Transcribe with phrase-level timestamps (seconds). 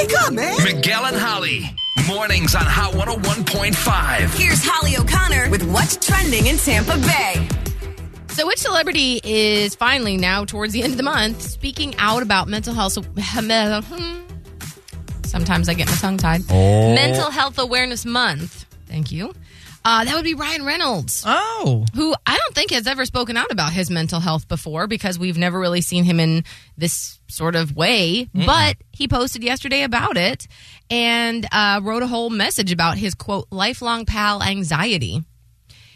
[0.00, 0.56] Wake up, man.
[0.64, 1.70] Miguel and Holly.
[2.08, 4.34] Mornings on Hot 101.5.
[4.34, 7.46] Here's Holly O'Connor with what's trending in Tampa Bay.
[8.28, 12.48] So, which celebrity is finally now towards the end of the month speaking out about
[12.48, 12.92] mental health?
[15.26, 16.40] Sometimes I get my tongue tied.
[16.48, 16.94] Oh.
[16.94, 18.64] Mental Health Awareness Month.
[18.86, 19.34] Thank you.
[19.84, 21.86] Uh, that would be Ryan Reynolds, Oh.
[21.94, 25.38] who I don't think has ever spoken out about his mental health before because we've
[25.38, 26.44] never really seen him in
[26.76, 28.28] this sort of way.
[28.34, 30.46] But he posted yesterday about it
[30.90, 35.24] and uh, wrote a whole message about his quote, lifelong pal anxiety.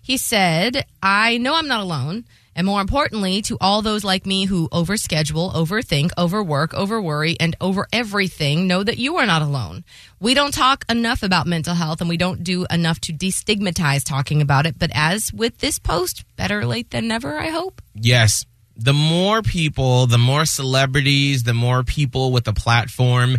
[0.00, 2.24] He said, I know I'm not alone.
[2.56, 7.86] And more importantly, to all those like me who overschedule, overthink, overwork, overworry, and over
[7.92, 9.84] everything, know that you are not alone.
[10.20, 14.40] We don't talk enough about mental health and we don't do enough to destigmatize talking
[14.40, 14.78] about it.
[14.78, 17.82] But as with this post, better late than never, I hope.
[17.94, 18.46] Yes.
[18.74, 23.36] The more people, the more celebrities, the more people with a platform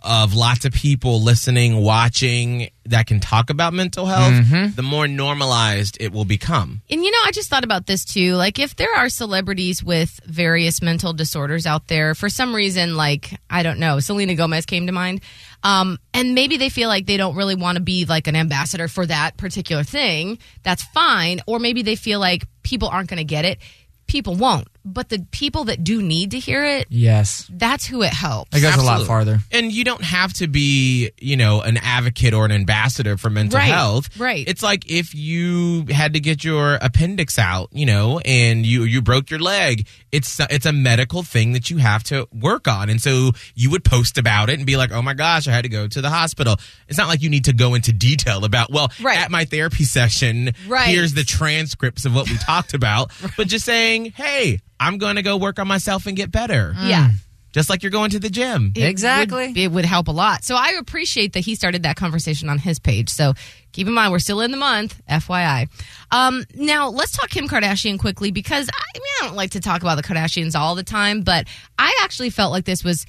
[0.00, 5.96] of lots of people listening, watching that can talk about mental health, the more normalized
[6.00, 6.80] it will become.
[6.88, 8.34] And you know, I just thought about this too.
[8.34, 13.38] Like, if there are celebrities with various mental disorders out there, for some reason, like,
[13.50, 15.20] I don't know, Selena Gomez came to mind.
[15.62, 18.86] Um, and maybe they feel like they don't really want to be like an ambassador
[18.86, 20.38] for that particular thing.
[20.62, 21.40] That's fine.
[21.46, 23.58] Or maybe they feel like people aren't going to get it.
[24.06, 24.68] People won't.
[24.92, 27.46] But the people that do need to hear it, Yes.
[27.52, 28.56] that's who it helps.
[28.56, 29.40] It goes a lot farther.
[29.52, 33.58] And you don't have to be, you know, an advocate or an ambassador for mental
[33.58, 34.18] Right, health.
[34.18, 34.44] right.
[34.48, 39.02] It's like if you had to get your appendix out, you know, and you you
[39.02, 39.86] broke your leg.
[40.10, 42.88] It's it's a medical thing that you have to work on.
[42.88, 45.62] And so you would post about it and be like, "Oh my gosh, I had
[45.64, 46.56] to go to the hospital."
[46.88, 49.18] It's not like you need to go into detail about, "Well, Right.
[49.18, 50.88] at my therapy session, Right.
[50.88, 55.22] here's the transcripts of what we talked about." But just saying, "Hey, I'm going to
[55.22, 57.10] go work on myself and get better." Yeah.
[57.50, 58.72] Just like you're going to the gym.
[58.76, 59.48] It Exactly.
[59.48, 60.44] would- it would help a lot.
[60.44, 63.08] So I appreciate that he started that conversation on his page.
[63.08, 63.32] So
[63.72, 65.66] keep in mind, we're still in the month, FYI.
[66.10, 69.80] Um, now, let's talk Kim Kardashian quickly because I mean, I don't like to talk
[69.80, 71.46] about the Kardashians all the time, but
[71.78, 73.06] I actually felt like this was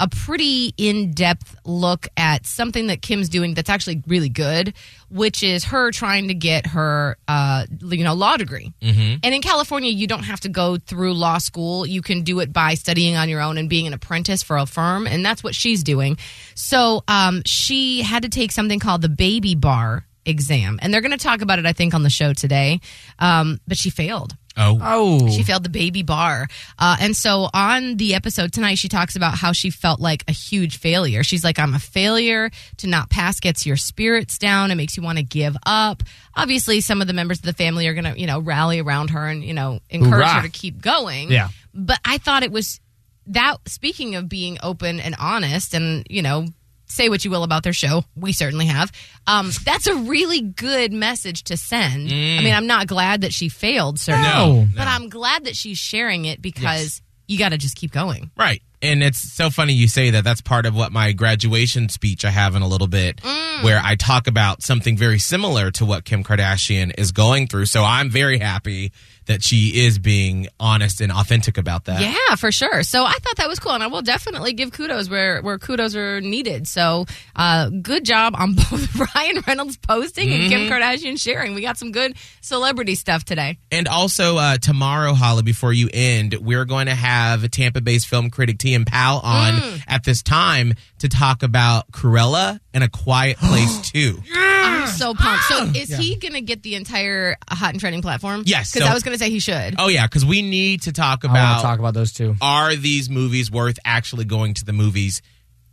[0.00, 4.72] a pretty in depth look at something that Kim's doing that's actually really good,
[5.10, 8.72] which is her trying to get her, uh, you know, law degree.
[8.80, 9.16] Mm-hmm.
[9.22, 11.86] And in California, you don't have to go through law school.
[11.86, 14.64] You can do it by studying on your own and being an apprentice for a
[14.64, 15.06] firm.
[15.06, 16.16] And that's what she's doing.
[16.54, 20.78] So um, she had to take something called the baby bar exam.
[20.82, 22.80] And they're going to talk about it, I think, on the show today.
[23.18, 24.36] Um, but she failed.
[24.56, 24.78] Oh.
[24.82, 25.28] Oh.
[25.30, 26.48] She failed the baby bar.
[26.78, 30.32] Uh, and so on the episode tonight, she talks about how she felt like a
[30.32, 31.22] huge failure.
[31.22, 32.50] She's like, I'm a failure.
[32.78, 34.70] To not pass gets your spirits down.
[34.70, 36.02] It makes you want to give up.
[36.34, 39.10] Obviously, some of the members of the family are going to, you know, rally around
[39.10, 40.40] her and, you know, encourage Hoorah.
[40.40, 41.30] her to keep going.
[41.30, 41.48] Yeah.
[41.72, 42.80] But I thought it was
[43.28, 46.46] that, speaking of being open and honest and, you know,
[46.90, 48.04] say what you will about their show.
[48.16, 48.92] We certainly have.
[49.26, 52.08] Um, that's a really good message to send.
[52.08, 54.28] I mean, I'm not glad that she failed, certainly.
[54.28, 54.90] No, But no.
[54.90, 58.30] I'm glad that she's sharing it because you got to just keep going.
[58.36, 58.60] Right.
[58.82, 60.24] And it's so funny you say that.
[60.24, 63.62] That's part of what my graduation speech I have in a little bit, Mm.
[63.62, 67.66] where I talk about something very similar to what Kim Kardashian is going through.
[67.66, 68.90] So I'm very happy
[69.30, 72.00] that she is being honest and authentic about that.
[72.02, 72.82] Yeah, for sure.
[72.82, 75.94] So I thought that was cool, and I will definitely give kudos where where kudos
[75.94, 76.66] are needed.
[76.66, 81.54] So uh, good job on both Ryan Reynolds posting and Kim Kardashian sharing.
[81.54, 83.58] We got some good celebrity stuff today.
[83.70, 88.58] And also uh, tomorrow, Holly, before you end, we're going to have Tampa-based film critic
[88.58, 88.84] T.M.
[88.84, 89.82] Powell on Mm.
[89.86, 94.22] at this time to talk about Cruella and A Quiet Place too.
[94.70, 95.44] I'm so pumped.
[95.44, 95.72] So ah!
[95.74, 98.42] is he going to get the entire Hot and Trending platform?
[98.46, 99.74] Yes, because so- I was going to say he should.
[99.78, 102.36] Oh yeah, because we need to talk I want about to talk about those two.
[102.40, 105.22] are these movies worth actually going to the movies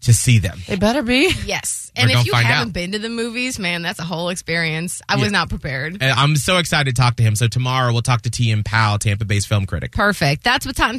[0.02, 0.60] to see them?
[0.68, 1.32] They better be.
[1.46, 2.74] Yes, We're and if gonna you find haven't out.
[2.74, 5.02] been to the movies, man, that's a whole experience.
[5.10, 5.24] I Yeah.
[5.24, 5.94] was not prepared.
[6.00, 7.36] And I'm so excited to talk to him.
[7.36, 8.64] So tomorrow we'll talk to T.M.
[8.64, 9.94] Powell, Tampa-based film critic.
[9.94, 10.44] Perfect.
[10.44, 10.96] That's what's hot and